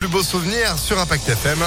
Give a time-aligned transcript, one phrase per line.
[0.00, 1.58] Plus beau souvenir sur Impact FM.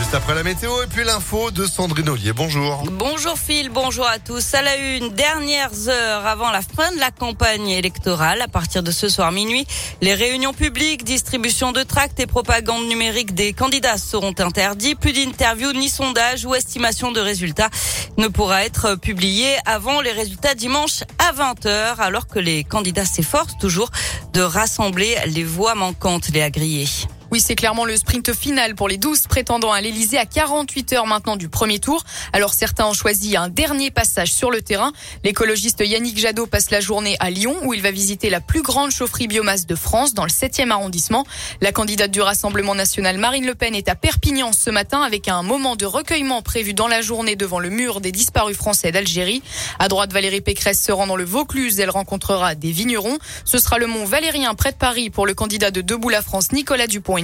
[0.00, 2.32] Juste après la météo et puis l'info de Sandrine Ollier.
[2.32, 2.84] Bonjour.
[2.90, 4.54] Bonjour Phil, bonjour à tous.
[4.54, 8.92] À la une, dernières heures avant la fin de la campagne électorale, à partir de
[8.92, 9.66] ce soir minuit,
[10.00, 14.94] les réunions publiques, distribution de tracts et propagande numérique des candidats seront interdits.
[14.94, 17.68] Plus d'interviews, ni sondages ou estimations de résultats
[18.16, 23.58] ne pourra être publié avant les résultats dimanche à 20h, alors que les candidats s'efforcent
[23.58, 23.90] toujours
[24.32, 26.88] de rassembler les voix manquantes, les agriers.
[27.32, 31.06] Oui, c'est clairement le sprint final pour les 12 prétendants à l'Elysée à 48 heures
[31.06, 32.02] maintenant du premier tour.
[32.32, 34.90] Alors certains ont choisi un dernier passage sur le terrain.
[35.22, 38.90] L'écologiste Yannick Jadot passe la journée à Lyon où il va visiter la plus grande
[38.90, 41.24] chaufferie biomasse de France dans le 7e arrondissement.
[41.60, 45.44] La candidate du Rassemblement national Marine Le Pen est à Perpignan ce matin avec un
[45.44, 49.40] moment de recueillement prévu dans la journée devant le mur des disparus français d'Algérie.
[49.78, 51.78] À droite, Valérie Pécresse se rend dans le Vaucluse.
[51.78, 53.18] Elle rencontrera des vignerons.
[53.44, 56.50] Ce sera le mont Valérien près de Paris pour le candidat de Debout la France
[56.50, 57.19] Nicolas Dupont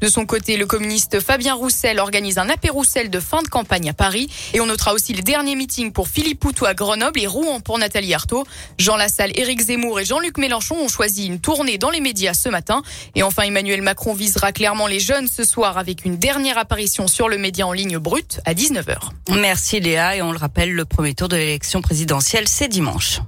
[0.00, 3.88] de son côté, le communiste Fabien Roussel organise un apéro Roussel de fin de campagne
[3.88, 4.28] à Paris.
[4.52, 7.78] Et on notera aussi les derniers meetings pour Philippe Poutou à Grenoble et Rouen pour
[7.78, 8.44] Nathalie Arthaud.
[8.78, 12.48] Jean Lassalle, Éric Zemmour et Jean-Luc Mélenchon ont choisi une tournée dans les médias ce
[12.48, 12.82] matin.
[13.14, 17.28] Et enfin, Emmanuel Macron visera clairement les jeunes ce soir avec une dernière apparition sur
[17.28, 19.10] le média en ligne brut à 19h.
[19.30, 20.16] Merci Léa.
[20.16, 23.20] Et on le rappelle, le premier tour de l'élection présidentielle, c'est dimanche.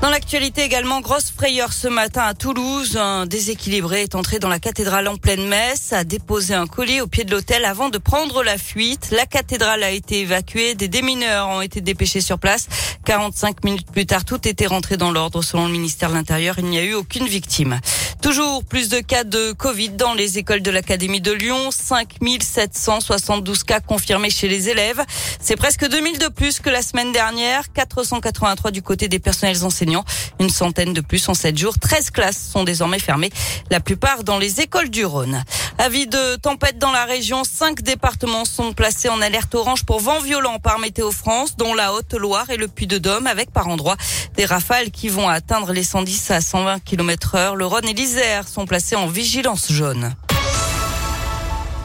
[0.00, 2.96] Dans l'actualité également, grosse frayeur ce matin à Toulouse.
[2.96, 7.08] Un déséquilibré est entré dans la cathédrale en pleine messe, a déposé un colis au
[7.08, 9.08] pied de l'hôtel avant de prendre la fuite.
[9.10, 12.68] La cathédrale a été évacuée, des démineurs ont été dépêchés sur place.
[13.06, 15.42] 45 minutes plus tard, tout était rentré dans l'ordre.
[15.42, 17.80] Selon le ministère de l'Intérieur, il n'y a eu aucune victime.
[18.22, 21.70] Toujours plus de cas de Covid dans les écoles de l'Académie de Lyon.
[21.70, 25.00] 5772 cas confirmés chez les élèves.
[25.40, 27.72] C'est presque 2000 de plus que la semaine dernière.
[27.72, 30.04] 483 du côté des personnels enseignants.
[30.40, 31.78] Une centaine de plus en 7 jours.
[31.78, 33.30] 13 classes sont désormais fermées.
[33.70, 35.44] La plupart dans les écoles du Rhône.
[35.80, 37.44] Avis de tempête dans la région.
[37.44, 41.94] Cinq départements sont placés en alerte orange pour vent violent par Météo France, dont la
[41.94, 43.96] Haute-Loire et le Puy-de-Dôme, avec par endroits
[44.34, 47.54] des rafales qui vont atteindre les 110 à 120 km heure.
[47.54, 50.16] Le Rhône et l'Isère sont placés en vigilance jaune.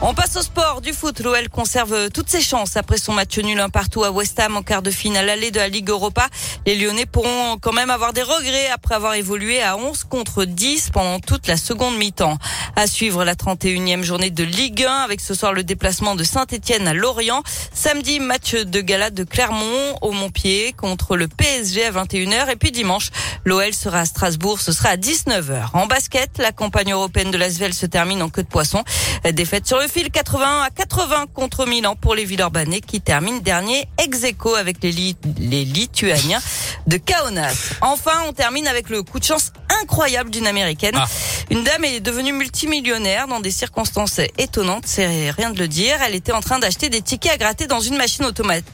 [0.06, 1.20] On passe au sport du foot.
[1.20, 4.62] L'OL conserve toutes ses chances après son match nul un partout à West Ham en
[4.62, 6.28] quart de finale allée de la Ligue Europa.
[6.66, 10.90] Les Lyonnais pourront quand même avoir des regrets après avoir évolué à 11 contre 10
[10.92, 12.36] pendant toute la seconde mi-temps.
[12.76, 16.86] À suivre la 31e journée de Ligue 1 avec ce soir le déplacement de Saint-Etienne
[16.86, 17.42] à Lorient.
[17.72, 22.50] Samedi, match de gala de Clermont au Montpied contre le PSG à 21h.
[22.50, 23.08] Et puis dimanche,
[23.44, 24.60] l'OL sera à Strasbourg.
[24.60, 25.70] Ce sera à 19h.
[25.72, 28.84] En basket, la campagne européenne de l'Asvel se termine en queue de poisson.
[29.32, 33.88] Défaite sur le fil 80 à 80 contre Milan pour les Villeurbanais qui terminent dernier
[33.98, 36.40] ex aequo avec les, les Lituaniens
[36.86, 37.74] de Kaunas.
[37.80, 40.94] Enfin, on termine avec le coup de chance incroyable d'une américaine.
[40.96, 41.06] Ah.
[41.50, 45.96] Une dame est devenue multimillionnaire dans des circonstances étonnantes, c'est rien de le dire.
[46.06, 48.24] Elle était en train d'acheter des tickets à gratter dans une machine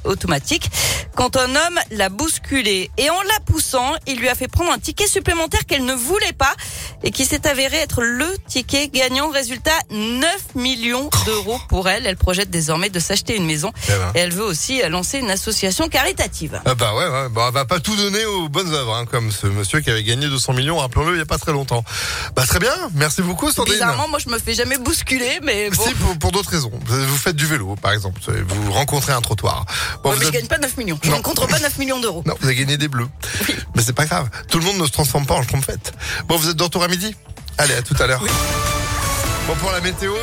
[0.04, 0.70] automatique
[1.16, 2.90] quand un homme l'a bousculée.
[2.96, 6.32] Et en la poussant, il lui a fait prendre un ticket supplémentaire qu'elle ne voulait
[6.32, 6.54] pas
[7.02, 9.30] et qui s'est avéré être le ticket gagnant.
[9.30, 12.06] Résultat, 9 millions d'euros pour elle.
[12.06, 13.72] Elle projette désormais de s'acheter une maison.
[13.88, 14.12] Eh ben.
[14.14, 16.60] Et elle veut aussi lancer une association caritative.
[16.64, 17.28] Ah bah ouais, ouais.
[17.30, 20.04] Bah, elle va pas tout donner aux bonnes œuvres, hein, comme ce monsieur qui avait
[20.04, 21.84] gagné 200 millions, rappelons-le, il y a pas très longtemps.
[22.36, 23.74] Bah très bien, merci beaucoup Sandrine.
[23.74, 25.82] Bizarrement, moi je me fais jamais bousculer, mais bon.
[25.82, 26.70] Si, pour, d'autres raisons.
[26.86, 28.20] Vous faites du vélo, par exemple.
[28.46, 29.64] Vous rencontrez un trottoir.
[30.04, 30.98] Bon, mais je gagne pas 9 millions.
[31.02, 32.22] Je ne rencontre pas 9 millions d'euros.
[32.26, 33.08] Non, vous avez gagné des bleus.
[33.48, 33.56] Oui.
[33.74, 34.28] Mais c'est pas grave.
[34.48, 35.92] Tout le monde ne se transforme pas en trompette.
[36.28, 37.16] Bon, vous êtes de retour à midi
[37.58, 38.22] Allez, à tout à l'heure.
[39.46, 40.14] Bon, pour la météo,